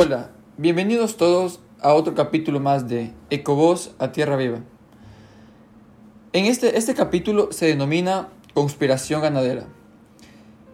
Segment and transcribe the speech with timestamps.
[0.00, 4.60] Hola, bienvenidos todos a otro capítulo más de Ecovoz a Tierra Viva.
[6.32, 9.64] En este, este capítulo se denomina Conspiración Ganadera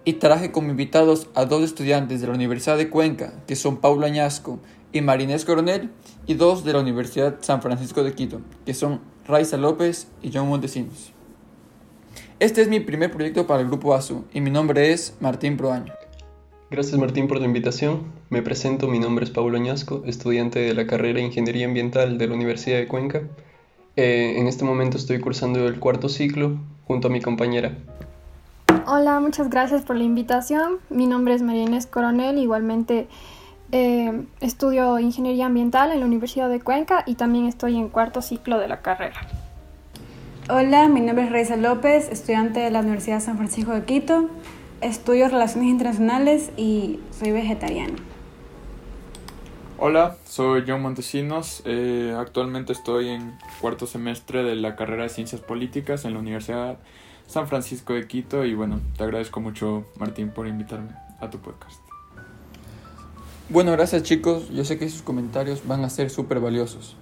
[0.05, 4.05] y traje como invitados a dos estudiantes de la Universidad de Cuenca, que son Paulo
[4.05, 4.59] Añasco
[4.93, 5.91] y Marinés Coronel,
[6.27, 10.51] y dos de la Universidad San Francisco de Quito, que son Raiza López y John
[10.51, 11.15] Montesinos.
[12.41, 15.95] Este es mi primer proyecto para el Grupo ASU y mi nombre es Martín Proaño.
[16.71, 18.05] Gracias Martín por tu invitación.
[18.31, 22.27] Me presento, mi nombre es Pablo Añasco, estudiante de la carrera de Ingeniería Ambiental de
[22.27, 23.23] la Universidad de Cuenca.
[23.97, 27.77] Eh, en este momento estoy cursando el cuarto ciclo junto a mi compañera.
[28.87, 30.79] Hola, muchas gracias por la invitación.
[30.91, 33.09] Mi nombre es María Inés Coronel, igualmente
[33.73, 38.59] eh, estudio Ingeniería Ambiental en la Universidad de Cuenca y también estoy en cuarto ciclo
[38.59, 39.21] de la carrera.
[40.51, 44.29] Hola, mi nombre es Reisa López, estudiante de la Universidad San Francisco de Quito.
[44.85, 47.95] Estudio Relaciones Internacionales y soy vegetariano.
[49.79, 51.63] Hola, soy John Montesinos.
[51.65, 56.77] Eh, actualmente estoy en cuarto semestre de la carrera de Ciencias Políticas en la Universidad
[57.27, 61.81] San Francisco de Quito y bueno, te agradezco mucho Martín por invitarme a tu podcast.
[63.49, 64.51] Bueno, gracias chicos.
[64.51, 66.97] Yo sé que sus comentarios van a ser súper valiosos.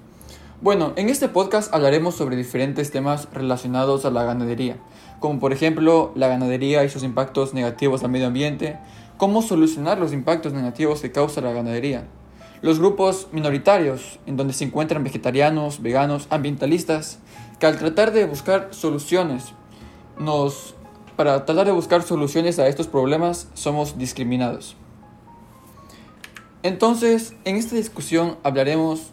[0.63, 4.77] Bueno, en este podcast hablaremos sobre diferentes temas relacionados a la ganadería,
[5.19, 8.79] como por ejemplo la ganadería y sus impactos negativos al medio ambiente,
[9.17, 12.07] cómo solucionar los impactos negativos que causa la ganadería,
[12.61, 17.19] los grupos minoritarios, en donde se encuentran vegetarianos, veganos, ambientalistas,
[17.59, 19.55] que al tratar de buscar soluciones,
[20.17, 20.77] nos,
[21.17, 24.77] para tratar de buscar soluciones a estos problemas, somos discriminados.
[26.63, 29.13] Entonces, en esta discusión hablaremos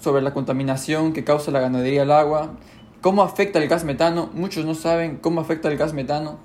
[0.00, 2.52] sobre la contaminación que causa la ganadería al agua,
[3.00, 6.38] cómo afecta el gas metano, muchos no saben cómo afecta el gas metano,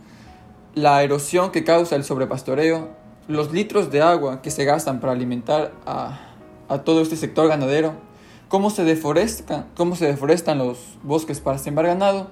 [0.75, 2.89] la erosión que causa el sobrepastoreo,
[3.27, 6.19] los litros de agua que se gastan para alimentar a,
[6.67, 7.93] a todo este sector ganadero,
[8.53, 12.29] cómo se, deforestan, cómo se deforestan los bosques para sembrar ganado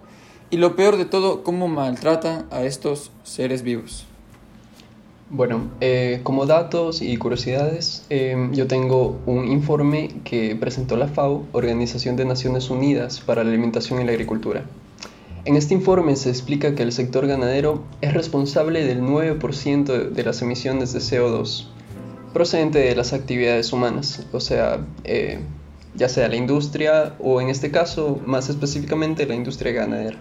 [0.51, 4.05] y lo peor de todo, cómo maltratan a estos seres vivos.
[5.33, 11.45] Bueno, eh, como datos y curiosidades, eh, yo tengo un informe que presentó la FAO,
[11.53, 14.65] Organización de Naciones Unidas para la Alimentación y la Agricultura.
[15.45, 20.41] En este informe se explica que el sector ganadero es responsable del 9% de las
[20.41, 21.67] emisiones de CO2
[22.33, 25.39] procedente de las actividades humanas, o sea, eh,
[25.95, 30.17] ya sea la industria o en este caso más específicamente la industria ganadera.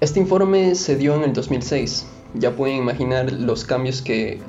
[0.00, 4.40] Este informe se dio en el 2006 ya pueden imaginar los cambios que,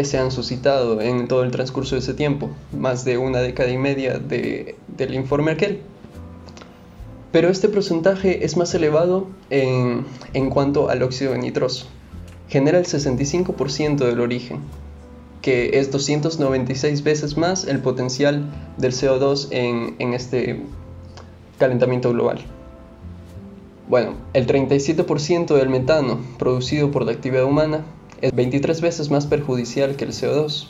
[0.00, 3.78] se han suscitado en todo el transcurso de ese tiempo, más de una década y
[3.78, 5.80] media de, del informe aquel.
[7.32, 11.86] Pero este porcentaje es más elevado en, en cuanto al óxido nitroso.
[12.48, 14.60] Genera el 65% del origen,
[15.42, 18.44] que es 296 veces más el potencial
[18.76, 20.62] del CO2 en, en este
[21.58, 22.44] calentamiento global.
[23.88, 27.80] Bueno, el 37% del metano producido por la actividad humana
[28.20, 30.68] es 23 veces más perjudicial que el CO2.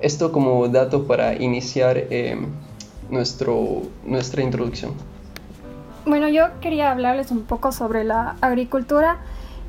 [0.00, 2.36] Esto como dato para iniciar eh,
[3.10, 4.92] nuestro, nuestra introducción.
[6.04, 9.18] Bueno, yo quería hablarles un poco sobre la agricultura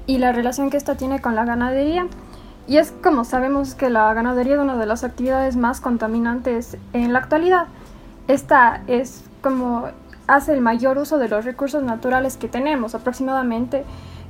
[0.07, 2.07] y la relación que esta tiene con la ganadería.
[2.67, 7.13] Y es como sabemos que la ganadería es una de las actividades más contaminantes en
[7.13, 7.67] la actualidad.
[8.27, 9.89] Esta es como
[10.27, 12.95] hace el mayor uso de los recursos naturales que tenemos.
[12.95, 13.83] Aproximadamente,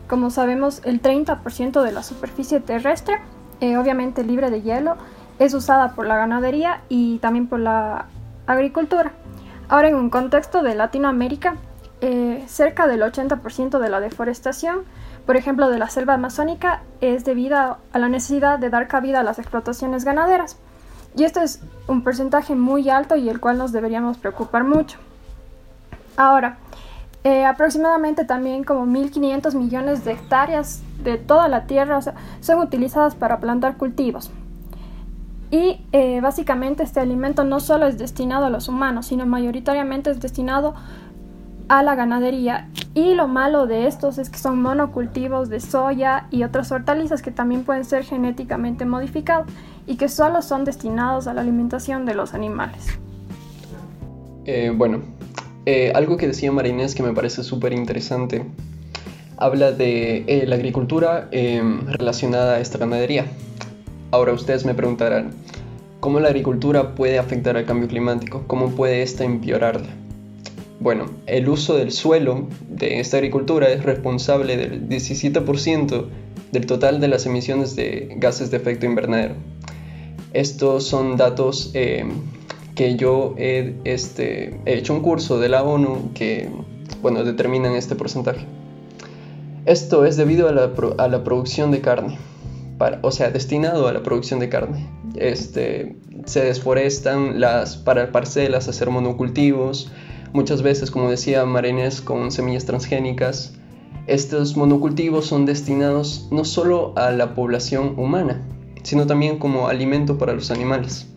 [0.08, 3.20] como sabemos, el 30% de la superficie terrestre,
[3.62, 4.98] eh, obviamente libre de hielo,
[5.40, 8.06] es usada por la ganadería y también por la
[8.46, 9.12] agricultura.
[9.70, 11.56] Ahora, en un contexto de Latinoamérica,
[12.02, 14.84] eh, cerca del 80% de la deforestación,
[15.26, 19.24] por ejemplo, de la selva amazónica, es debida a la necesidad de dar cabida a
[19.24, 20.58] las explotaciones ganaderas.
[21.16, 24.98] Y esto es un porcentaje muy alto y el cual nos deberíamos preocupar mucho.
[26.18, 26.58] Ahora,
[27.24, 32.00] eh, aproximadamente también como 1.500 millones de hectáreas de toda la tierra
[32.42, 34.32] son utilizadas para plantar cultivos.
[35.50, 40.20] Y eh, básicamente este alimento no solo es destinado a los humanos, sino mayoritariamente es
[40.20, 40.74] destinado
[41.70, 42.70] a la ganadería.
[42.94, 47.32] Y lo malo de estos es que son monocultivos de soya y otras hortalizas que
[47.32, 49.48] también pueden ser genéticamente modificados
[49.86, 52.88] y que solo son destinados a la alimentación de los animales.
[54.46, 55.02] Eh, bueno,
[55.66, 58.44] eh, algo que decía Marinés que me parece súper interesante,
[59.38, 63.26] habla de eh, la agricultura em, relacionada a esta ganadería.
[64.12, 65.32] Ahora ustedes me preguntarán,
[66.00, 68.44] ¿cómo la agricultura puede afectar al cambio climático?
[68.48, 69.90] ¿Cómo puede esta empeorarla?
[70.80, 76.06] Bueno, el uso del suelo de esta agricultura es responsable del 17%
[76.52, 79.36] del total de las emisiones de gases de efecto invernadero.
[80.34, 82.06] Estos son datos eh,
[82.76, 86.50] que yo he, este, he hecho un curso de la ONU que,
[87.02, 88.46] bueno, determinan este porcentaje.
[89.66, 92.18] Esto es debido a la, a la producción de carne,
[93.02, 94.90] o sea, destinado a la producción de carne.
[95.16, 99.92] Este, se desforestan las para parcelas, hacer monocultivos,
[100.34, 103.54] muchas veces, como decía Marenes, con semillas transgénicas.
[104.08, 108.42] Estos monocultivos son destinados no solo a la población humana,
[108.82, 111.08] sino también como alimento para los animales.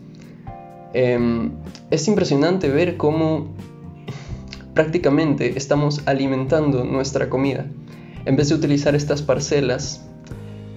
[0.99, 1.51] Em,
[1.91, 3.53] es impresionante ver cómo
[4.73, 7.67] prácticamente estamos alimentando nuestra comida.
[8.25, 10.03] En vez de utilizar estas parcelas,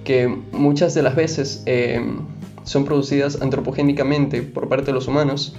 [0.03, 2.19] que muchas de las veces em,
[2.63, 5.55] son producidas antropogénicamente por parte de los humanos,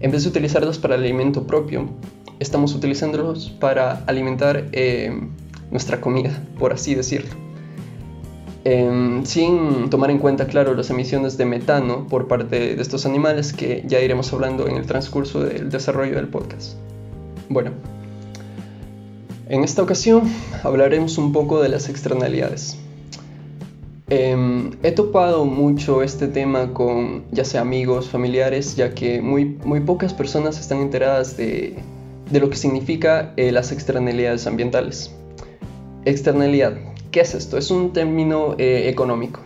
[0.00, 1.88] en vez de utilizarlas para el alimento propio,
[2.40, 5.30] estamos utilizándolos para alimentar em,
[5.70, 7.43] nuestra comida, por así decirlo.
[8.66, 13.52] Em, sin tomar en cuenta, claro, las emisiones de metano por parte de estos animales
[13.52, 16.78] que ya iremos hablando en el transcurso del desarrollo del podcast.
[17.50, 17.72] Bueno,
[19.50, 20.22] en esta ocasión
[20.62, 22.78] hablaremos un poco de las externalidades.
[24.08, 29.80] Em, he topado mucho este tema con ya sea amigos, familiares, ya que muy, muy
[29.80, 31.74] pocas personas están enteradas de,
[32.30, 35.14] de lo que significa eh, las externalidades ambientales.
[36.06, 36.93] Externalidad.
[37.14, 37.56] ¿Qué es esto?
[37.58, 39.38] Es un término eh, económico.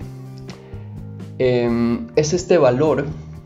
[1.38, 3.05] Em, es este valor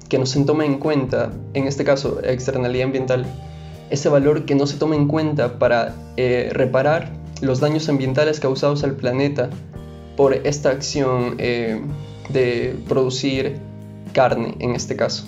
[0.09, 3.27] que no se toma en cuenta, en este caso, externalidad ambiental,
[3.91, 7.11] ese valor que no se toma en cuenta para eh, reparar
[7.41, 9.51] los daños ambientales causados al planeta
[10.17, 11.81] por esta acción eh,
[12.33, 13.57] de producir
[14.13, 15.25] carne, en este caso.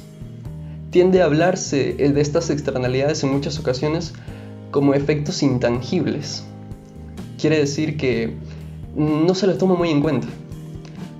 [0.93, 4.12] Tiende a hablarse de estas externalidades en muchas ocasiones
[4.70, 6.44] como efectos intangibles,
[7.44, 8.37] quiere decir que
[8.96, 10.26] no se les toma muy en cuenta.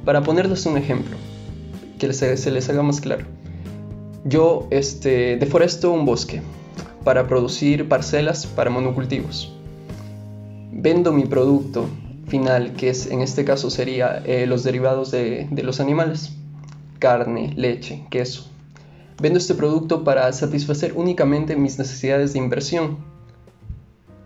[0.05, 1.17] Para ponerles un ejemplo,
[1.99, 3.25] que se, les haga más claro.
[4.25, 6.43] Yo este, deforesto un bosque
[7.05, 9.53] para producir parcelas para monocultivos.
[10.73, 11.87] Vendo mi producto
[12.29, 16.32] final, que es, en este caso sería eh, los derivados de los animales,
[16.99, 18.47] carne, leche, queso.
[19.20, 22.97] Vendo este producto para satisfacer únicamente mis necesidades de inversión,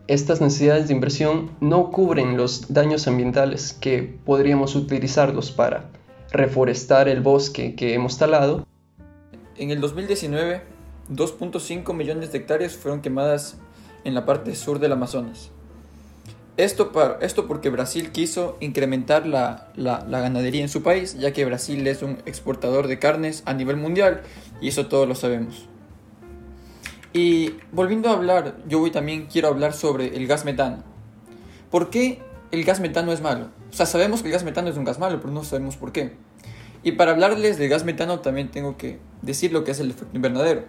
[0.08, 5.90] estas necesidades de inversión no cubren los daños ambientales que podríamos utilizarlos para
[6.32, 8.66] reforestar el bosque que hemos talado.
[9.56, 10.62] En el 2019,
[11.10, 13.58] 2.5 millones de hectáreas fueron quemadas
[14.04, 15.50] en la parte sur del Amazonas.
[16.56, 16.90] Esto,
[17.20, 22.02] esto porque Brasil quiso incrementar la, la, ganadería en su país, ya que Brasil es
[22.02, 24.22] un exportador de carnes a nivel mundial
[24.60, 25.68] y eso todos lo sabemos.
[27.18, 30.84] Y volviendo a hablar, yo hoy también quiero hablar sobre el gas metano.
[31.68, 32.22] ¿Por qué
[32.52, 33.48] el gas metano es malo?
[33.72, 35.90] O sea, sabemos que el gas metano es un gas malo, pero no sabemos por
[35.90, 36.12] qué.
[36.84, 40.14] Y para hablarles del gas metano también tengo que decir lo que es el efecto
[40.14, 40.66] invernadero,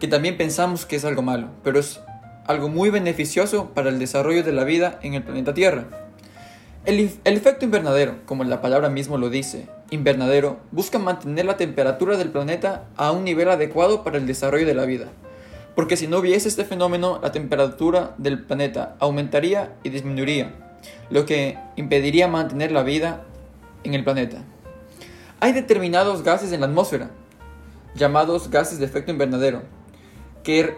[0.00, 1.98] que también pensamos que es algo malo, pero es
[2.44, 5.86] algo muy beneficioso para el desarrollo de la vida en el planeta Tierra.
[6.84, 12.18] El, el, efecto invernadero, como la palabra mismo lo dice, invernadero, busca mantener la temperatura
[12.18, 15.08] del planeta a un nivel adecuado para el desarrollo de la vida
[15.74, 20.54] porque si no hubiese este fenómeno, la temperatura del planeta aumentaría y disminuiría,
[21.10, 23.24] lo que impediría mantener la vida
[23.82, 24.38] en el planeta.
[25.40, 27.10] Hay determinados gases en la atmósfera,
[27.94, 29.62] llamados gases de efecto invernadero,
[30.44, 30.76] que,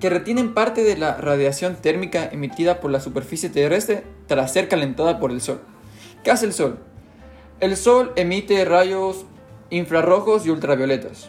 [0.00, 5.32] retienen parte de la radiación térmica emitida por la superficie terrestre tras ser calentada por
[5.32, 5.60] el Sol.
[6.22, 6.78] ¿Qué hace el Sol?
[7.60, 9.26] El Sol emite rayos
[9.70, 11.28] infrarrojos y ultravioletas.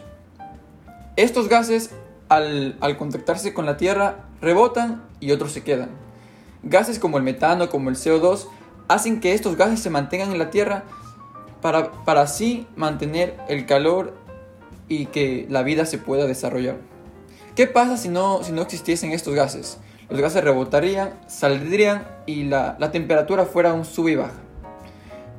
[1.16, 1.90] Estos gases
[2.30, 5.90] al, contactarse con la Tierra rebotan y otros se quedan.
[6.62, 8.46] Gases como el metano, como el CO2,
[8.88, 10.84] hacen que estos gases se mantengan en la Tierra
[11.60, 14.14] para, para así mantener el calor
[14.88, 16.76] y que la vida se pueda desarrollar.
[17.56, 19.78] ¿Qué pasa si no, si no existiesen estos gases?
[20.08, 24.40] Los gases rebotarían, saldrían y la, la temperatura fuera un sub y baja.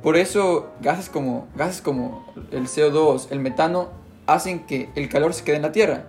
[0.02, 3.90] Por eso gases como, gases como el CO2, el metano,
[4.26, 6.04] hacen que el calor se quede en la Tierra.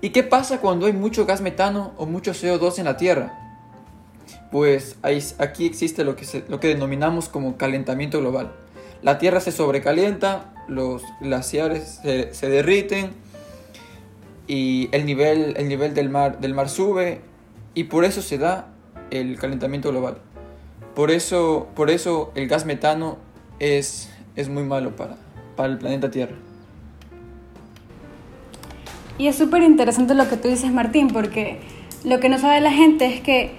[0.00, 3.46] ¿Y qué pasa cuando hay mucho gas metano o mucho CO2 en la Tierra?
[4.50, 8.52] Pues aquí existe lo que, denominamos como calentamiento global.
[9.02, 13.12] La Tierra se sobrecalienta, los glaciares se, derriten
[14.46, 17.20] y el nivel, el nivel del, mar, sube
[17.74, 18.68] y por eso se da
[19.10, 20.18] el calentamiento global.
[20.94, 23.18] Por eso, por eso el gas metano
[23.58, 24.10] es,
[24.48, 25.16] muy malo para
[25.68, 26.45] el planeta Tierra.
[29.18, 31.58] Y es súper interesante lo que tú dices, Martín, porque
[32.04, 33.50] lo que no sabe la gente es que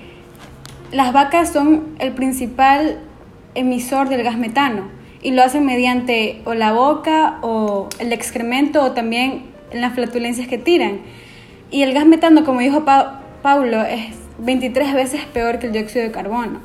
[0.92, 3.00] las vacas son el principal
[3.56, 4.96] emisor del gas metano.
[5.24, 10.48] y lo hacen mediante o la boca o el excremento o también en las flatulencias
[10.48, 11.00] que tiran.
[11.72, 12.86] Y el gas metano, como dijo
[13.42, 16.60] Paulo, es 23 veces peor que el dióxido de carbono.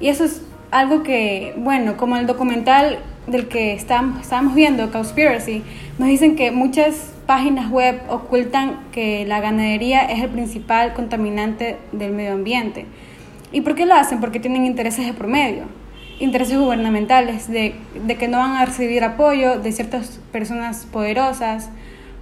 [0.00, 5.62] Y eso es algo que, bueno, como el documental del que estábamos, viendo, Conspiracy,
[5.98, 12.10] nos dicen que muchas páginas web ocultan que la ganadería es el principal contaminante del
[12.10, 12.86] medio ambiente.
[13.52, 14.18] ¿Y por qué lo hacen?
[14.18, 15.62] Porque tienen intereses de promedio,
[16.18, 17.76] intereses gubernamentales, de,
[18.18, 21.70] que no van a recibir apoyo de ciertas personas poderosas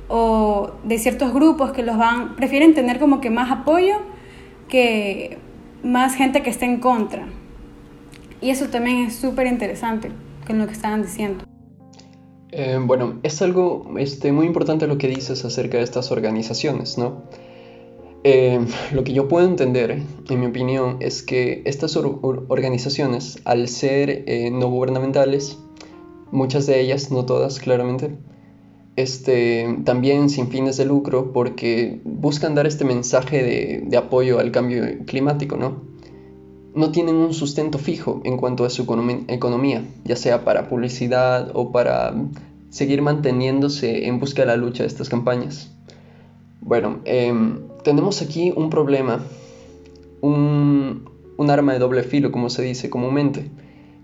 [0.08, 3.94] o de ciertos grupos que los van, prefieren tener como que más apoyo
[4.68, 5.38] que
[5.82, 7.24] más gente que esté en contra.
[8.42, 10.10] Y eso también es súper interesante
[10.46, 11.44] con lo que estaban diciendo.
[12.50, 17.22] Eh, bueno, es algo este, muy importante lo que dices acerca de estas organizaciones, ¿no?
[18.24, 18.58] Eh,
[18.92, 24.50] lo que yo puedo entender, en mi opinión, es que estas organizaciones, al ser eh,
[24.50, 25.58] no gubernamentales,
[26.32, 28.16] muchas de ellas, no todas claramente,
[28.96, 34.50] este, también sin fines de lucro, porque buscan dar este mensaje de, de apoyo al
[34.50, 35.97] cambio climático, ¿no?
[36.74, 41.72] No tienen un sustento fijo en cuanto a su economía, ya sea para publicidad o
[41.72, 42.14] para
[42.70, 45.70] seguir manteniéndose en busca de la lucha de estas campañas.
[46.60, 49.24] Bueno, em, tenemos aquí un problema,
[50.20, 51.06] un,
[51.48, 53.50] arma de doble filo, como se dice comúnmente,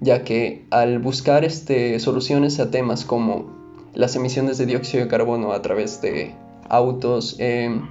[0.01, 3.53] ya que al buscar este, soluciones a temas como
[3.93, 6.35] las emisiones de dióxido de carbono a través de
[6.69, 7.83] autos, em,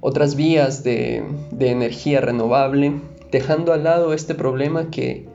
[0.00, 1.24] otras vías de
[1.58, 3.00] energía renovable,
[3.36, 5.28] dejando al lado este problema que,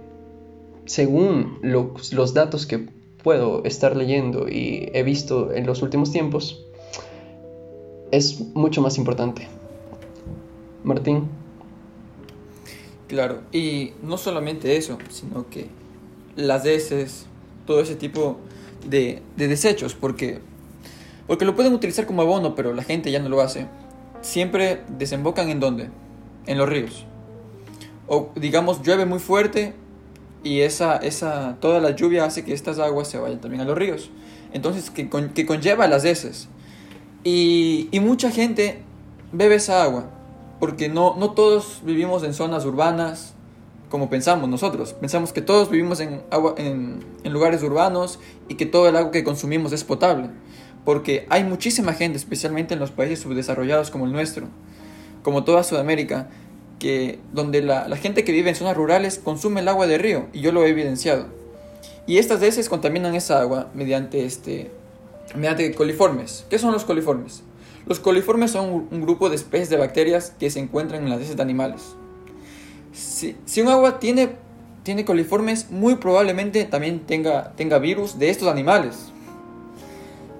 [0.85, 2.89] según los datos que
[3.21, 6.65] puedo estar leyendo y he visto en los últimos tiempos,
[8.09, 9.47] es mucho más importante.
[10.83, 11.29] Martín.
[13.07, 15.67] Claro, y no solamente eso, sino que
[16.35, 17.27] las heces,
[17.67, 18.37] todo ese tipo
[18.89, 20.39] de, de desechos, porque,
[21.27, 23.67] porque lo pueden utilizar como abono, pero la gente ya no lo hace,
[24.21, 25.89] siempre desembocan en dónde?
[26.47, 27.05] En los ríos
[28.13, 29.73] o digamos llueve muy fuerte
[30.43, 33.77] y esa, esa, toda la lluvia hace que estas aguas se vayan también a los
[33.77, 34.09] ríos.
[34.51, 36.49] Entonces, que, que conlleva las heces.
[37.23, 38.81] Y, y, mucha gente
[39.31, 40.09] bebe esa agua,
[40.59, 43.33] porque no, no todos vivimos en zonas urbanas
[43.89, 44.91] como pensamos nosotros.
[44.91, 49.11] Pensamos que todos vivimos en, agua, en, en lugares urbanos y que todo el agua
[49.11, 50.29] que consumimos es potable.
[50.83, 54.47] Porque hay muchísima gente, especialmente en los países subdesarrollados como el nuestro,
[55.23, 56.27] como toda Sudamérica,
[56.81, 60.41] que donde la, gente que vive en zonas rurales consume el agua de río, y
[60.41, 61.27] yo lo he evidenciado.
[62.07, 64.71] Y estas heces contaminan esa agua mediante, este,
[65.35, 66.43] mediante coliformes.
[66.49, 67.43] ¿Qué son los coliformes?
[67.85, 71.35] Los coliformes son un, grupo de especies de bacterias que se encuentran en las heces
[71.35, 71.83] de animales.
[72.93, 74.29] Si, un agua tiene,
[74.81, 79.11] tiene coliformes, muy probablemente también tenga, tenga virus de estos animales.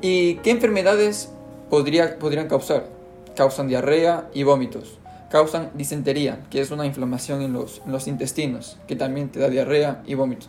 [0.02, 1.30] ¿Y qué enfermedades
[1.70, 2.90] podría, podrían causar?
[3.36, 5.00] Causan diarrea y vómitos
[5.32, 10.14] causan disentería, que es una inflamación en los, intestinos, que también te da diarrea y
[10.14, 10.48] vómito.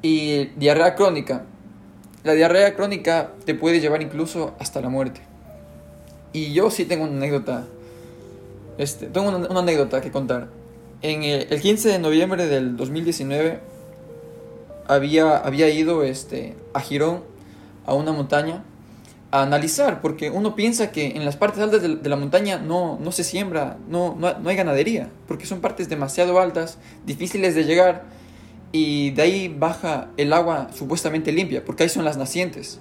[0.00, 1.44] Y diarrea crónica.
[2.24, 5.20] La diarrea crónica te puede llevar incluso hasta la muerte.
[6.32, 7.66] Y yo sí tengo una anécdota.
[8.78, 10.48] Este, tengo una, anécdota que contar.
[11.02, 13.60] En el, 15 de noviembre del 2019
[14.88, 17.22] había, había ido este, a Girón,
[17.84, 18.64] a una montaña,
[19.32, 23.12] a analizar, porque uno piensa que en las partes altas de, la montaña no, no
[23.12, 28.04] se siembra, no, no, hay ganadería, porque son partes demasiado altas, difíciles de llegar,
[28.72, 32.78] y de ahí baja el agua supuestamente limpia, porque ahí son las nacientes.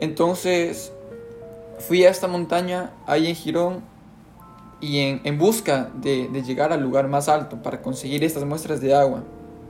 [0.00, 0.92] Entonces
[1.78, 3.82] fui a esta montaña, ahí en Girón,
[4.82, 8.82] y en, en busca de, de, llegar al lugar más alto para conseguir estas muestras
[8.82, 9.22] de agua.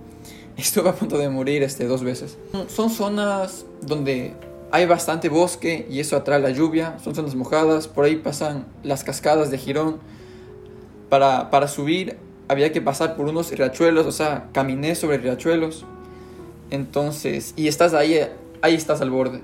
[0.56, 2.36] Estuve a punto de morir este, dos veces.
[2.68, 4.34] Son zonas donde
[4.72, 9.04] hay bastante bosque y eso atrae la lluvia, son zonas mojadas, por ahí pasan las
[9.04, 10.00] cascadas de Girón.
[11.10, 12.16] Para, para subir
[12.48, 15.84] había que pasar por unos riachuelos, o sea, caminé sobre riachuelos.
[16.70, 18.18] Entonces, y estás ahí,
[18.62, 19.42] ahí estás al borde.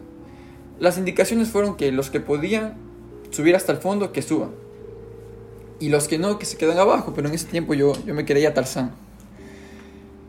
[0.81, 2.79] Las indicaciones fueron que los que podían
[3.31, 4.53] subir hasta el fondo, que suban.
[5.79, 8.25] Y los que no, que se quedan abajo, pero en ese tiempo yo, yo me
[8.25, 8.93] creía Tarzán.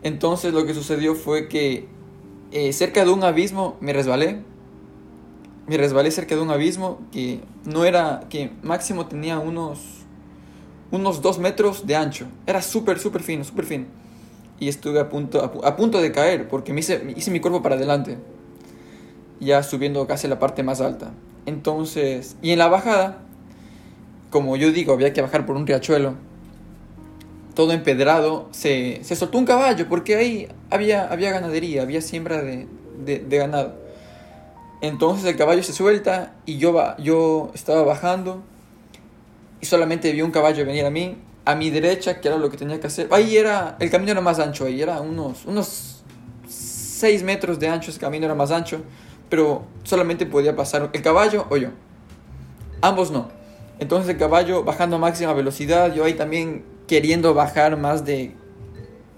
[0.03, 1.87] Entonces lo que sucedió fue que
[2.51, 4.43] eh, cerca de un abismo me resbalé
[5.69, 9.79] me resbalé cerca de un abismo que no era, que máximo tenía unos,
[10.89, 12.25] unos dos metros de ancho.
[12.47, 13.85] Era súper, súper fino, súper fino.
[14.59, 18.17] Y estuve a punto, a, punto de caer porque hice, hice mi cuerpo para adelante.
[19.39, 21.11] Ya subiendo casi la parte más alta.
[21.45, 23.19] Entonces, y en la bajada,
[24.31, 26.15] como yo digo, había que bajar por un riachuelo.
[27.53, 32.67] todo empedrado, se, se soltó un caballo, porque ahí había, había ganadería, había siembra de,
[33.05, 33.88] de ganado.
[34.81, 38.41] Entonces el caballo se suelta y yo, yo estaba bajando
[39.61, 42.57] y solamente vi un caballo venir a mí, a mi derecha, que era lo que
[42.57, 43.07] tenía que hacer.
[43.11, 46.03] Ahí era, el camino era más ancho, ahí era unos, unos
[46.47, 48.81] 6 metros de ancho, ese camino era más ancho,
[49.29, 51.69] pero solamente podía pasar el caballo o yo.
[52.81, 53.29] Ambos no.
[53.79, 58.35] Entonces el caballo bajando a máxima velocidad, yo ahí también queriendo bajar más de,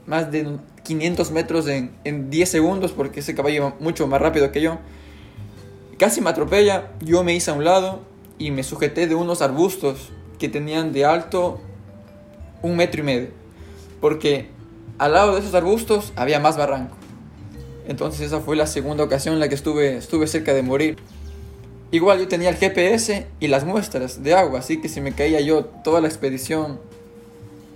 [0.07, 4.51] más de 500 metros en, en 10 segundos, porque ese caballo iba mucho más rápido
[4.51, 4.79] que yo.
[6.01, 7.99] Casi me atropella, yo me hice a un lado
[8.39, 11.61] y me sujeté de unos arbustos que tenían de alto
[12.63, 13.27] un metro y medio.
[13.99, 14.49] Porque
[14.97, 16.97] al lado de esos arbustos había más barranco.
[17.87, 20.97] Entonces esa fue la segunda ocasión en la que estuve, estuve cerca de morir.
[21.91, 25.39] Igual yo tenía el GPS y las muestras de agua, así que si me caía
[25.41, 26.79] yo toda la expedición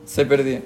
[0.07, 0.63] se perdía.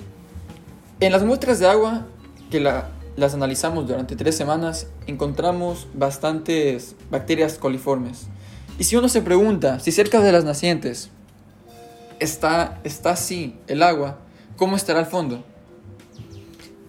[1.01, 2.05] En las muestras de agua
[2.51, 2.89] que la,
[3.19, 8.27] las analizamos durante tres semanas, encontramos bastantes bacterias coliformes.
[8.79, 11.09] Y si uno se pregunta si cerca de las nacientes
[12.19, 14.19] está, está así el agua,
[14.57, 15.43] ¿cómo estará el fondo?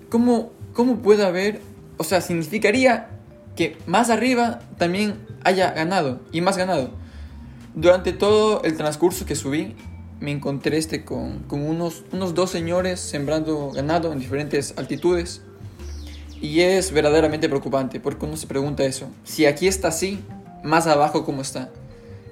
[0.08, 1.60] ¿Cómo, ¿Cómo puede haber?
[1.96, 3.10] O sea, significaría
[3.56, 6.90] que más arriba también haya ganado y más ganado.
[7.75, 9.76] Durante todo el transcurso que subí,
[10.20, 15.42] me encontré este con, con unos, unos dos señores sembrando ganado en diferentes altitudes.
[16.40, 19.11] Y es verdaderamente preocupante porque uno se pregunta eso.
[19.25, 20.25] Si aquí está así,
[20.64, 21.70] más abajo cómo está.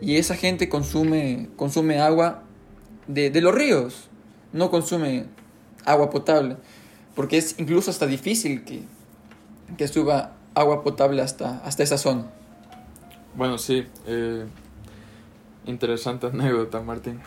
[0.01, 2.43] Y esa gente consume, consume agua
[3.07, 4.09] de, de los ríos.
[4.53, 5.27] No consume
[5.85, 6.57] agua potable.
[7.15, 8.83] Porque es incluso hasta difícil que,
[9.77, 12.27] que suba agua potable hasta, hasta esa zona.
[13.35, 13.87] Bueno, sí.
[14.07, 14.47] eh,
[15.67, 17.21] interesante anécdota, Martín.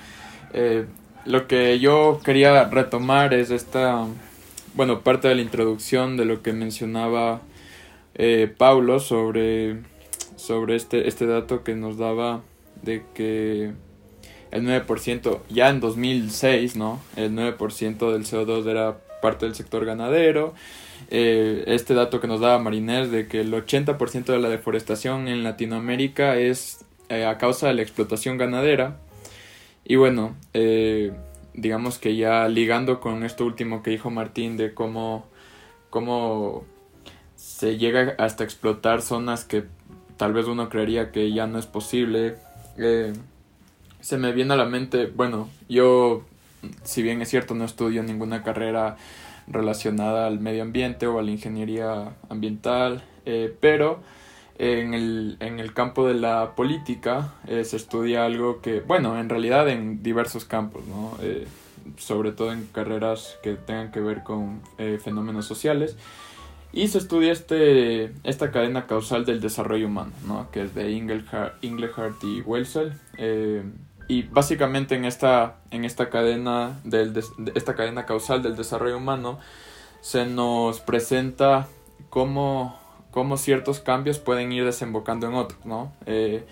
[0.53, 0.85] Eh,
[1.25, 4.05] lo que yo quería retomar es esta,
[4.73, 7.41] bueno, parte de la introducción de lo que mencionaba
[8.15, 9.77] eh, Paulo sobre,
[10.35, 12.41] sobre este, este dato que nos daba
[12.81, 13.71] de que
[14.51, 17.01] el 9%, ya en 2006, ¿no?
[17.15, 20.53] El 9% del CO2 era parte del sector ganadero.
[21.09, 25.43] Eh, este dato que nos daba Marinés de que el 80% de la deforestación en
[25.43, 28.97] Latinoamérica es eh, a causa de la explotación ganadera.
[29.85, 31.13] Y bueno, eh,
[31.53, 35.25] digamos que ya ligando con esto último que dijo Martín de cómo,
[35.89, 36.63] cómo
[37.35, 39.65] se llega hasta explotar zonas que
[40.17, 42.35] tal vez uno creería que ya no es posible.
[42.77, 43.13] Eh,
[43.99, 46.23] se me viene a la mente, bueno, yo,
[46.83, 48.97] si bien es cierto, no estudio ninguna carrera
[49.47, 53.99] relacionada al medio ambiente o a la ingeniería ambiental, eh, pero
[54.57, 59.29] en el, en el campo de la política eh, se estudia algo que, bueno, en
[59.29, 61.17] realidad en diversos campos, ¿no?
[61.21, 61.47] Eh,
[61.97, 65.95] sobre todo en carreras que tengan que ver con eh, fenómenos sociales.
[66.73, 70.49] Y se estudia este, esta cadena causal del desarrollo humano, ¿no?
[70.51, 72.93] que es de Inglehart y Welsel.
[73.17, 73.63] Eh,
[74.07, 77.23] y básicamente en esta, en esta cadena del de
[77.55, 79.39] esta cadena causal del desarrollo humano
[80.01, 81.67] se nos presenta
[82.09, 82.77] cómo,
[83.11, 85.93] cómo ciertos cambios pueden ir desembocando en otros, ¿no?
[86.05, 86.45] Eh,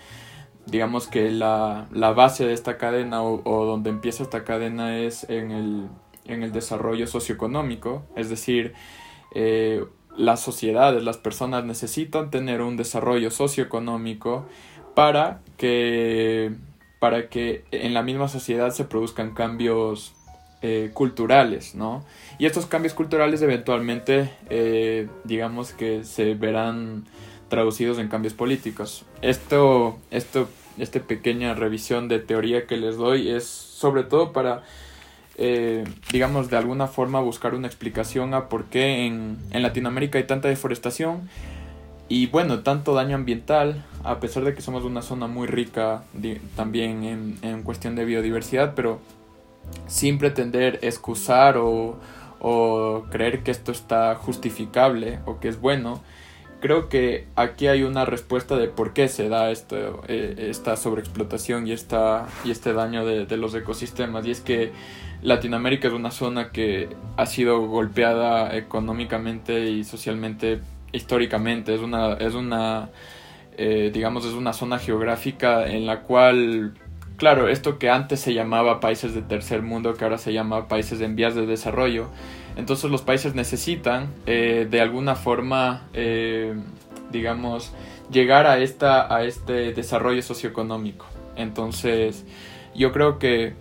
[0.66, 5.50] digamos que la, la base de esta cadena o, donde empieza esta cadena es en
[5.50, 5.88] el,
[6.26, 8.74] en el desarrollo socioeconómico, es decir,
[9.34, 9.84] eh,
[10.16, 14.46] las sociedades, las personas necesitan tener un desarrollo socioeconómico
[14.94, 16.52] para que,
[16.98, 20.14] para que en la misma sociedad se produzcan cambios
[20.62, 22.04] eh, culturales, ¿no?
[22.38, 27.04] Y estos cambios culturales eventualmente, eh, digamos que se verán
[27.48, 29.04] traducidos en cambios políticos.
[29.22, 34.62] Esto, esto, esta pequeña revisión de teoría que les doy es sobre todo para,
[35.36, 40.24] eh, digamos, de alguna forma buscar una explicación a por qué en, en Latinoamérica hay
[40.24, 41.28] tanta deforestación
[42.10, 46.02] y bueno, tanto daño ambiental, a pesar de que somos una zona muy rica
[46.56, 49.00] también en, en cuestión de biodiversidad, pero
[49.86, 51.98] sin pretender excusar o,
[52.40, 56.02] o creer que esto está justificable o que es bueno,
[56.60, 61.66] creo que aquí hay una respuesta de por qué se da esto, eh, esta sobreexplotación
[61.66, 64.26] y, esta, y este daño de, de los ecosistemas.
[64.26, 64.72] Y es que
[65.22, 70.60] Latinoamérica es una zona que ha sido golpeada económicamente y socialmente
[70.92, 71.74] históricamente.
[71.74, 72.90] Es una, es una
[73.62, 76.72] eh, digamos, es una zona geográfica en la cual,
[77.20, 81.02] claro, esto que antes se llamaba países de tercer mundo, que ahora se llama países
[81.02, 82.08] en vías de desarrollo,
[82.56, 86.54] entonces los países necesitan eh, de alguna forma, eh,
[87.12, 87.72] digamos,
[88.10, 91.04] llegar a, esta, a este desarrollo socioeconómico.
[91.36, 92.24] Entonces,
[92.74, 93.52] yo creo que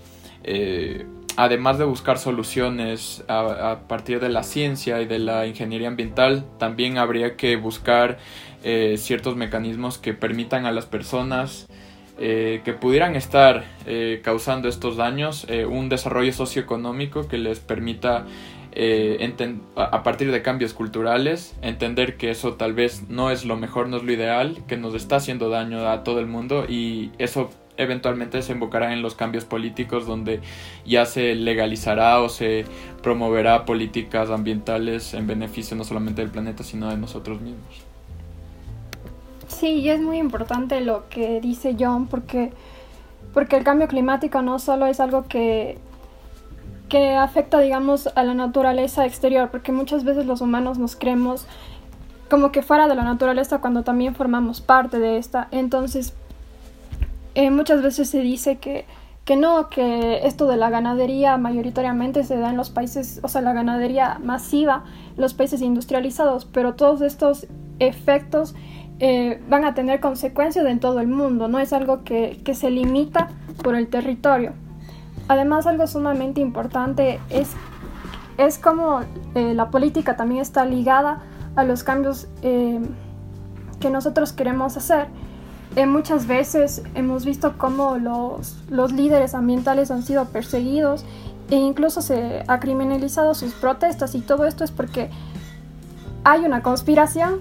[0.44, 6.46] eh, además de buscar soluciones a, partir de la ciencia y de la ingeniería ambiental,
[6.58, 8.20] también habría que buscar
[8.64, 11.68] eh, ciertos mecanismos que permitan a las personas
[12.20, 18.26] eh, que pudieran estar eh, causando estos daños un desarrollo socioeconómico que les permita
[19.76, 23.98] a partir de cambios culturales entender que eso tal vez no es lo mejor, no
[23.98, 28.42] es lo ideal, que nos está haciendo daño a todo el mundo y eso eventualmente
[28.42, 30.42] se invocará en los cambios políticos donde
[30.86, 32.66] ya se legalizará o se
[33.02, 37.89] promoverá políticas ambientales en beneficio no solamente del planeta sino de nosotros mismos.
[39.60, 42.54] Sí, y es muy importante lo que dice John porque,
[43.34, 45.78] porque el cambio climático no solo es algo que,
[46.88, 51.46] que afecta, digamos, a la naturaleza exterior, porque muchas veces los humanos nos creemos
[52.30, 55.50] como que fuera de la naturaleza cuando también formamos parte de esta.
[55.52, 56.14] Entonces,
[57.36, 58.86] eh, muchas veces se dice que,
[59.26, 63.42] que no, que esto de la ganadería mayoritariamente se da en los países, o sea,
[63.42, 64.86] la ganadería masiva,
[65.18, 67.46] los países industrializados, pero todos estos
[67.80, 68.56] efectos
[69.00, 72.70] eh, van a tener consecuencias en todo el mundo, no es algo que, que se
[72.70, 73.30] limita
[73.64, 74.54] por el territorio.
[75.28, 77.52] Además, algo sumamente importante es,
[78.38, 79.02] es como
[79.36, 81.22] eh, la política también está ligada
[81.56, 85.08] a los cambios que nosotros queremos hacer.
[85.76, 91.06] Eh, muchas veces hemos visto cómo los, los líderes ambientales han sido perseguidos
[91.52, 95.10] e incluso se ha criminalizado sus protestas y todo esto es porque
[96.24, 97.36] hay una conspiración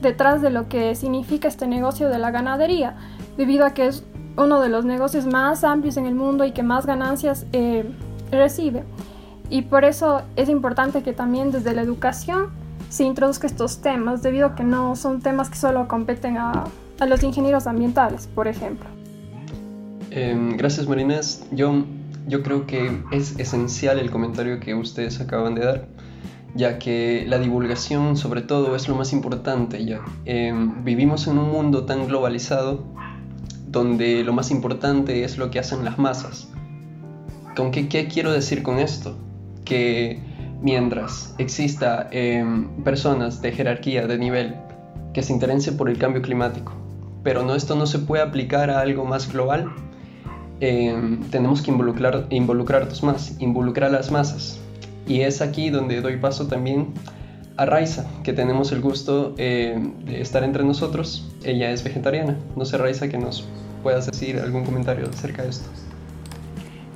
[0.00, 2.96] detrás de lo que significa este negocio de la ganadería,
[3.36, 4.04] debido a que es
[4.36, 7.84] uno de los negocios más amplios en el mundo y que más ganancias eh,
[8.30, 8.84] recibe.
[9.48, 12.48] Y por eso es importante que también desde la educación
[12.88, 16.64] se introduzca estos temas, debido a que no son temas que solo competen a
[17.00, 18.88] a los ingenieros ambientales, por ejemplo.
[20.10, 21.44] Em, gracias, Marinés.
[21.50, 21.84] Yo,
[22.28, 25.86] yo creo que es esencial el comentario que ustedes acaban de dar,
[26.54, 30.00] ya que la divulgación sobre todo es lo más importante ya.
[30.24, 32.84] Em, vivimos en un mundo tan globalizado
[33.68, 36.48] donde lo más importante es lo que hacen las masas.
[37.56, 39.16] ¿Con qué, qué quiero decir con esto?
[39.64, 40.20] Que
[40.60, 44.56] mientras exista em, personas de jerarquía, de nivel,
[45.12, 46.72] que se interesen por el cambio climático,
[47.22, 49.70] pero no, esto no se puede aplicar a algo más global.
[50.60, 54.60] Eh, tenemos que involucrar, involucrarnos más, involucrar a las masas.
[55.06, 56.88] Y es aquí donde doy paso también
[57.56, 61.30] a Raiza, que tenemos el gusto eh, de estar entre nosotros.
[61.44, 62.36] Ella es vegetariana.
[62.56, 63.46] No sé, Raiza, que nos
[63.82, 65.68] puedas decir algún comentario acerca de esto.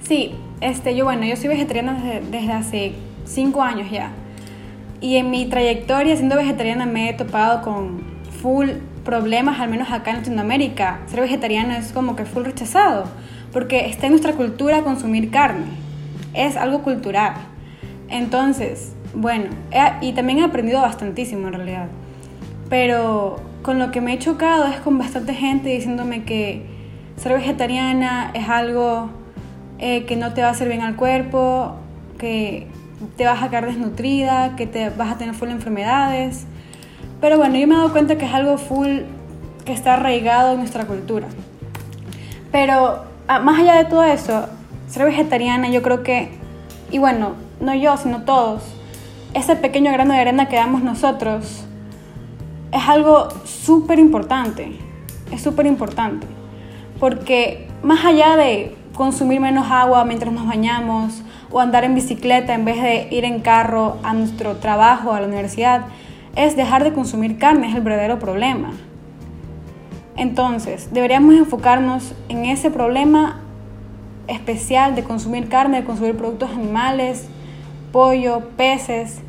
[0.03, 2.93] Sí, este, yo bueno, yo soy vegetariana desde, hace
[3.25, 4.11] cinco años ya.
[5.01, 8.03] Y en mi trayectoria siendo vegetariana me he topado con
[8.43, 8.69] full
[9.05, 11.01] problemas, al menos acá en Latinoamérica.
[11.07, 13.05] Ser vegetariano es como que full rechazado,
[13.53, 15.67] porque está en nuestra cultura consumir carne.
[16.35, 17.35] Es algo cultural.
[18.15, 19.47] Entonces, bueno,
[20.01, 21.89] y también he aprendido bastantísimo en realidad.
[22.71, 26.65] Pero con lo que me he chocado es con bastante gente diciéndome que
[27.17, 29.11] ser vegetariana es algo
[29.81, 31.75] eh, que no te va a hacer bien al cuerpo,
[32.17, 32.69] que
[33.17, 36.47] te vas a quedar desnutrida, que te vas a tener full enfermedades.
[37.21, 39.01] Pero bueno, yo me he dado cuenta que es algo full
[39.65, 41.27] que está arraigado en nuestra cultura.
[42.53, 44.47] Pero ah, más allá de todo eso,
[44.87, 46.29] ser vegetariana yo creo que,
[46.93, 48.63] y bueno, no yo, sino todos,
[49.35, 51.65] ese pequeño grano de arena que damos nosotros
[52.71, 54.79] es algo súper importante.
[55.33, 56.27] Es súper importante.
[57.01, 62.65] Porque más allá de consumir menos agua mientras nos bañamos o andar en bicicleta en
[62.65, 65.83] vez de ir en carro a nuestro trabajo, a la universidad,
[66.37, 68.73] es dejar de consumir carne, es el verdadero problema.
[70.17, 73.41] Entonces, deberíamos enfocarnos en ese problema
[74.27, 77.29] especial de consumir carne, de consumir productos animales,
[77.95, 79.21] pollo, peces,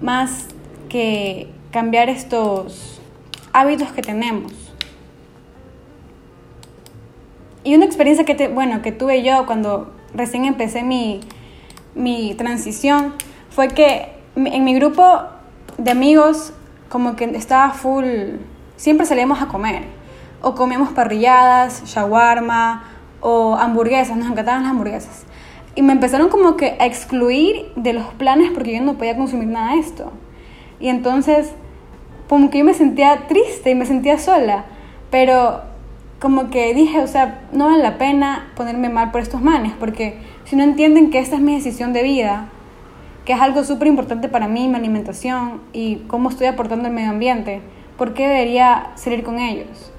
[0.00, 0.46] más
[0.88, 3.02] que cambiar estos
[3.52, 4.50] hábitos que tenemos.
[7.64, 11.20] Y una experiencia que, bueno, que tuve yo cuando recién empecé mi,
[11.94, 13.12] mi transición
[13.50, 15.24] fue que en mi grupo
[15.76, 16.54] de amigos
[16.88, 18.06] como que estaba full,
[18.76, 19.82] siempre salíamos a comer,
[20.40, 22.84] o comíamos parrilladas, shawarma,
[23.20, 25.27] o hamburguesas, nos encantaban las hamburguesas.
[25.78, 29.46] Y me empezaron como que a excluir de los planes porque yo no podía consumir
[29.46, 30.10] nada de esto.
[30.80, 31.52] Y entonces,
[32.28, 34.64] como que yo me sentía triste y me sentía sola,
[35.12, 35.60] pero
[36.18, 40.18] como que dije, o sea, no vale la pena ponerme mal por estos manes, porque
[40.42, 42.48] si no entienden que esta es mi decisión de vida,
[43.24, 47.10] que es algo súper importante para mí, mi alimentación y cómo estoy aportando al medio
[47.10, 47.60] ambiente,
[47.96, 49.92] ¿por qué debería salir con ellos?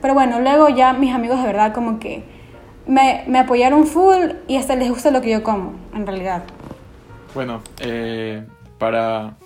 [0.00, 2.37] Pero bueno, luego ya mis amigos de verdad como que
[2.88, 6.42] me, apoyaron full y hasta les gusta lo que yo como, en realidad.
[7.34, 8.44] Bueno, eh,
[8.78, 9.36] para...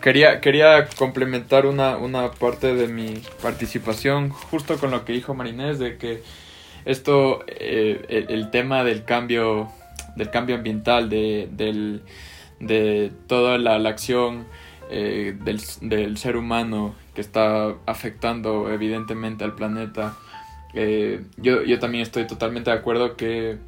[0.00, 5.80] Quería, quería complementar una, una parte de mi participación justo con lo que dijo Marinés,
[5.80, 6.22] de que
[6.84, 9.68] esto, eh, el, el tema del cambio,
[10.14, 12.02] del cambio ambiental, de, del,
[12.60, 14.46] de toda la, la acción
[14.90, 20.16] eh, del, del ser humano que está afectando evidentemente al planeta,
[20.74, 23.58] eh, yo, yo también estoy totalmente de acuerdo que,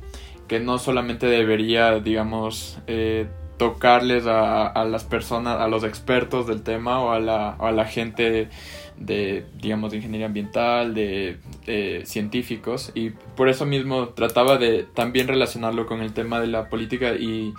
[0.48, 7.00] que no solamente debería, digamos, eh, tocarles a, las personas, a los expertos del tema
[7.00, 8.48] o a la, a la gente
[8.96, 11.36] de, digamos, de ingeniería ambiental, de,
[11.66, 16.70] de, científicos, y por eso mismo trataba de también relacionarlo con el tema de la
[16.70, 17.52] política y,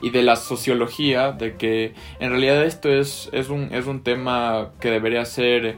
[0.00, 4.72] y de la sociología, de que en realidad esto es, es, un, es un tema
[4.80, 5.76] que debería ser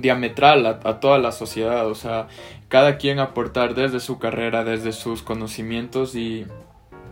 [0.00, 2.28] diametral a, toda la sociedad, o sea,
[2.68, 6.46] cada quien aportar desde su carrera, desde sus conocimientos y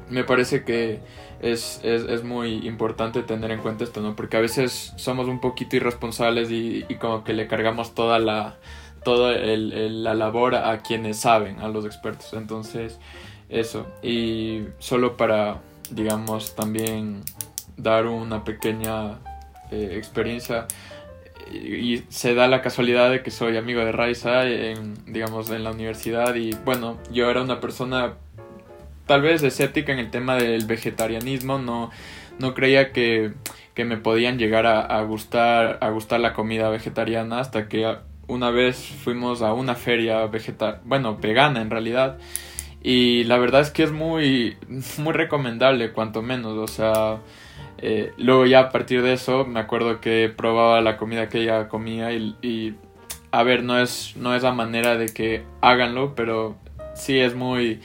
[0.08, 1.00] me parece que
[1.40, 4.16] es, es, es muy importante tener en cuenta esto, ¿no?
[4.16, 8.56] Porque a veces somos un poquito irresponsables y, como que le cargamos toda la
[9.04, 12.32] toda el, la labor a quienes saben, a los expertos.
[12.32, 12.98] Entonces,
[13.48, 13.86] eso.
[14.02, 17.22] Y solo para, digamos, también
[17.76, 19.18] dar una pequeña
[19.70, 20.66] eh, experiencia
[21.52, 25.70] y se da la casualidad de que soy amigo de Raiza en, digamos, en la
[25.70, 28.14] universidad y bueno, yo era una persona
[29.06, 31.90] tal vez escéptica en el tema del vegetarianismo, no,
[32.38, 33.32] no creía que,
[33.74, 38.50] que me podían llegar a, a, gustar, a gustar la comida vegetariana hasta que una
[38.50, 42.18] vez fuimos a una feria vegetal, bueno, vegana en realidad,
[42.82, 44.56] y la verdad es que es muy,
[44.98, 47.18] muy recomendable, cuanto menos, o sea,
[47.78, 51.68] eh, luego ya a partir de eso me acuerdo que probaba la comida que ella
[51.68, 52.74] comía y,
[53.30, 56.56] a ver, no es, no es la manera de que háganlo, pero
[56.94, 57.80] sí es muy,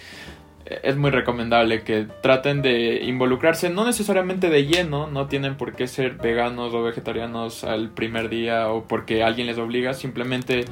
[0.65, 5.87] es muy recomendable que traten de involucrarse, no necesariamente de lleno, no tienen por qué
[5.87, 10.65] ser veganos o vegetarianos al primer día o porque alguien les obliga, simplemente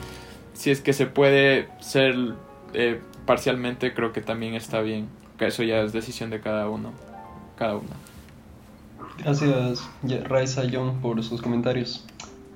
[0.54, 2.16] si es que se puede ser
[2.74, 6.94] eh, parcialmente, creo que también está bien, que eso ya es decisión de cada uno,
[7.58, 8.09] cada una.
[9.24, 9.82] Gracias,
[10.24, 12.06] Raiza John, por sus comentarios.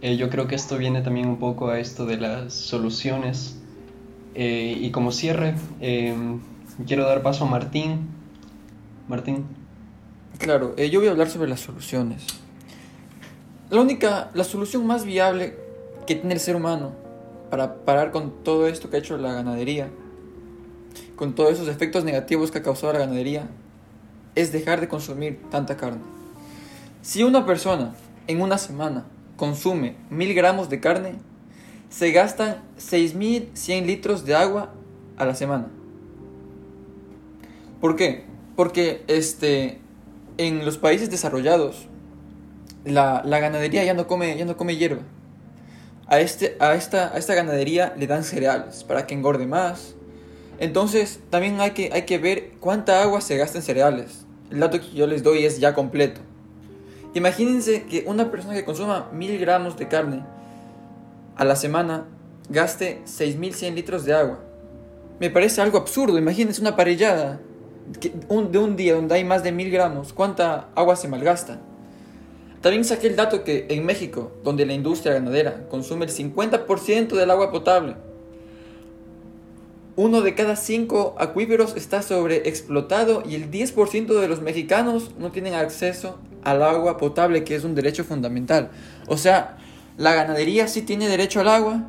[0.02, 3.58] Eh, yo creo que esto viene también un poco a esto de las soluciones.
[4.34, 6.16] Eh, y como cierre, eh,
[6.88, 8.08] quiero dar paso a Martín.
[9.10, 9.46] Martín.
[10.38, 12.26] Claro, yo voy a hablar sobre las soluciones.
[13.70, 15.58] La única, la solución más viable
[16.08, 16.92] que tiene el ser humano
[17.50, 19.90] para parar con todo esto que ha hecho la ganadería,
[21.16, 23.50] con todos esos efectos negativos que ha causado la ganadería,
[24.36, 26.13] es dejar de consumir tanta carne.
[27.04, 27.94] Si una persona
[28.28, 29.04] en una semana
[29.36, 31.16] consume mil gramos de carne,
[31.90, 34.74] se gastan 6.100 litros de agua
[35.18, 35.68] a la semana.
[37.82, 38.24] ¿Por qué?
[38.56, 39.82] Porque este,
[40.38, 41.90] en los países desarrollados
[42.86, 45.02] la, la, ganadería ya no come, ya no come hierba.
[46.08, 49.96] A, este, a, esta, a esta ganadería le dan cereales para que engorde más.
[50.58, 54.26] Entonces también hay que, hay que ver cuánta agua se gasta en cereales.
[54.50, 56.22] El dato que yo les doy es ya completo.
[57.14, 60.24] Imagínense que una persona que consuma mil gramos de carne
[61.36, 62.06] a la semana
[62.50, 64.40] gaste 6100 litros de agua.
[65.20, 66.18] Me parece algo absurdo.
[66.18, 67.40] Imagínense una parrillada
[67.88, 70.12] de un día donde hay más de mil gramos.
[70.12, 71.60] ¿Cuánta agua se malgasta?
[72.62, 77.30] También saqué el dato que en México, donde la industria ganadera consume el 50% del
[77.30, 77.96] agua potable,
[79.96, 85.54] uno de cada cinco acuíferos está sobreexplotado y el 10% de los mexicanos no tienen
[85.54, 88.72] acceso al agua potable, que es un derecho fundamental.
[89.08, 89.58] O sea,
[89.98, 91.84] la ganadería sí tiene derecho al agua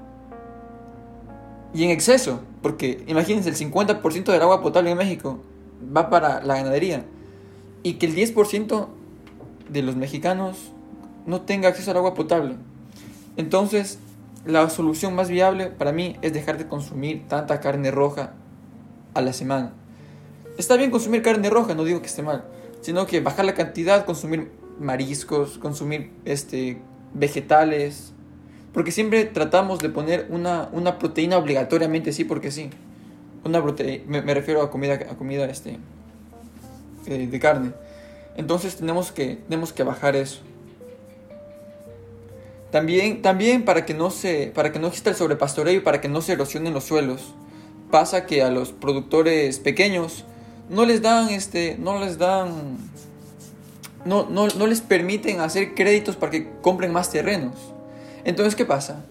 [1.73, 5.41] y en exceso, porque imagínense, el 50% del agua potable en México
[5.95, 7.05] va para la ganadería
[7.83, 8.89] y que el 10%
[9.69, 10.71] de los mexicanos
[11.27, 12.57] no tenga acceso al agua potable.
[13.37, 13.99] Entonces,
[14.45, 18.35] la solución más viable para mí es dejar de consumir tanta carne roja
[19.15, 19.73] a la semana.
[20.59, 22.45] Está bien consumir carne roja, no digo que esté mal,
[22.85, 26.77] sino que bajar la cantidad, consumir mariscos, consumir este,
[27.15, 28.13] vegetales,
[28.75, 32.69] porque siempre tratamos de poner una, una proteína obligatoriamente, sí, porque sí.
[33.43, 35.79] Una proteína, me, refiero a comida, a comida este,
[37.07, 37.73] eh, de carne.
[38.37, 40.41] Entonces tenemos que, tenemos que bajar eso.
[42.71, 46.09] También, también para, que no se, para que no exista el sobrepastoreo y para que
[46.09, 47.33] no se erosionen los suelos.
[47.91, 50.27] Pasa que a los productores pequeños
[50.69, 52.79] no les dan, este, no les dan,
[54.05, 57.55] no, no, no les permiten hacer créditos para que compren más terrenos.
[58.25, 59.05] Entonces, ¿qué pasa?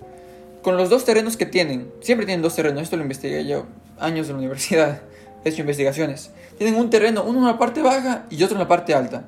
[0.61, 3.65] Con los dos terrenos que tienen, siempre tienen dos terrenos, esto lo investigué yo
[3.99, 5.01] años en la universidad,
[5.43, 6.31] he hecho investigaciones.
[6.57, 9.25] Tienen un terreno, uno en la parte baja y otro en la parte alta.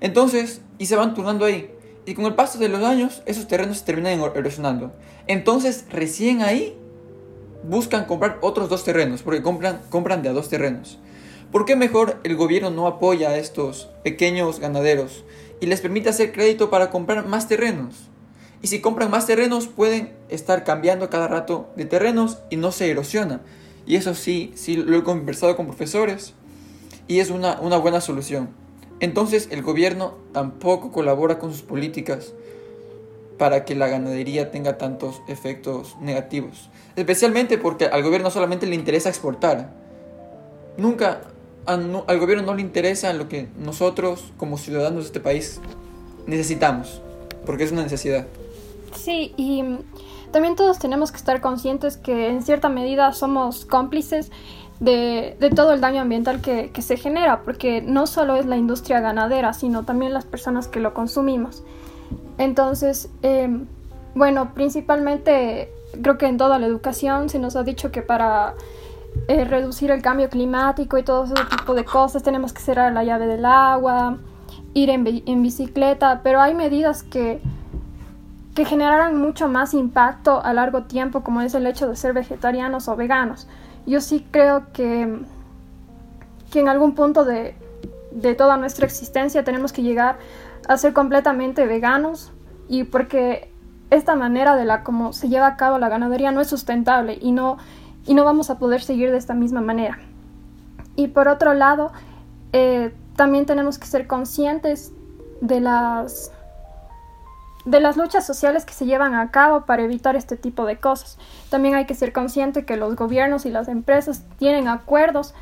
[0.00, 1.70] Entonces, y se van turnando ahí.
[2.04, 4.92] Y con el paso de los años, esos terrenos se terminan erosionando.
[5.26, 6.76] Entonces, recién ahí
[7.68, 10.98] buscan comprar otros dos terrenos, porque compran, compran de a dos terrenos.
[11.52, 15.24] ¿Por qué mejor el gobierno no apoya a estos pequeños ganaderos
[15.60, 18.08] y les permite hacer crédito para comprar más terrenos?
[18.62, 22.90] Y si compran más terrenos pueden estar cambiando cada rato de terrenos y no se
[22.90, 23.42] erosiona.
[23.86, 26.34] Y eso sí, sí lo he conversado con profesores
[27.06, 28.48] y es una, una buena solución.
[28.98, 32.32] Entonces el gobierno tampoco colabora con sus políticas
[33.38, 36.70] para que la ganadería tenga tantos efectos negativos.
[36.96, 39.70] Especialmente porque al gobierno solamente le interesa exportar.
[40.78, 41.20] Nunca
[41.66, 45.60] al gobierno no le interesa lo que nosotros como ciudadanos de este país
[46.26, 47.00] necesitamos,
[47.44, 48.26] porque es una necesidad.
[48.94, 49.62] Sí, y
[50.32, 54.30] también todos tenemos que estar conscientes que en cierta medida somos cómplices
[54.80, 59.52] de, todo el daño ambiental que, se genera, porque no solo es la industria ganadera,
[59.52, 61.62] sino también las personas que lo consumimos.
[62.38, 63.66] Entonces, em,
[64.14, 68.54] bueno, principalmente creo que en toda la educación se nos ha dicho que para
[69.28, 73.04] eh, reducir el cambio climático y todo ese tipo de cosas tenemos que cerrar la
[73.04, 74.18] llave del agua,
[74.74, 77.40] ir en, bicicleta, pero hay medidas que,
[78.54, 82.88] que generarán mucho más impacto a largo tiempo, como es el hecho de ser vegetarianos
[82.88, 83.48] o veganos.
[83.86, 85.20] Yo sí creo que,
[86.52, 87.56] que en algún punto de,
[88.10, 90.18] de toda nuestra existencia tenemos que llegar
[90.68, 92.32] a ser completamente veganos
[92.68, 93.50] y porque
[93.90, 97.32] esta manera de la como se lleva a cabo la ganadería no es sustentable y
[97.32, 97.58] no,
[98.06, 99.98] y no vamos a poder seguir de esta misma manera.
[100.94, 101.92] Y por otro lado,
[102.52, 104.92] eh, también tenemos que ser conscientes
[105.40, 106.32] de las,
[107.64, 111.18] de las luchas sociales que se llevan a cabo para evitar este tipo de cosas.
[111.50, 115.34] También hay que ser consciente que los gobiernos y las empresas tienen acuerdos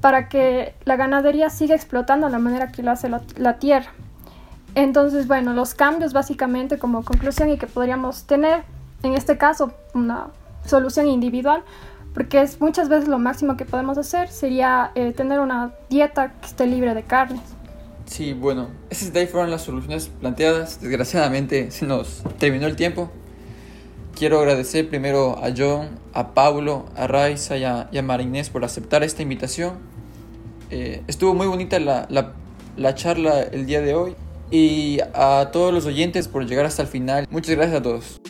[0.00, 3.92] para que la ganadería siga explotando de la manera que lo hace la tierra.
[4.74, 8.64] Entonces, bueno, los cambios básicamente como conclusión y que podríamos tener,
[9.02, 10.28] en este caso, una
[10.64, 11.62] solución individual,
[12.14, 16.46] porque es muchas veces lo máximo que podemos hacer sería eh, tener una dieta que
[16.46, 17.40] esté libre de carnes.
[18.06, 20.80] Sí, bueno, esas de ahí fueron las soluciones planteadas.
[20.80, 23.10] Desgraciadamente se nos terminó el tiempo.
[24.14, 29.22] Quiero agradecer primero a John, a Paulo, a Raiza y a, Marinés por aceptar esta
[29.22, 29.78] invitación.
[30.70, 32.06] Eh, estuvo muy bonita la,
[32.76, 34.14] la charla el día de hoy
[34.50, 37.26] y a todos los oyentes por llegar hasta el final.
[37.30, 38.20] Muchas gracias a todos.